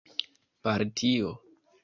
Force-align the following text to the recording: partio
partio 0.63 1.31